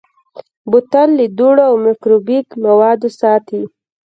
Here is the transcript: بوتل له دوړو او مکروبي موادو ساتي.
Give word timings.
بوتل 0.69 1.09
له 1.19 1.25
دوړو 1.37 1.63
او 1.69 1.75
مکروبي 1.85 2.39
موادو 2.65 3.09
ساتي. 3.19 3.61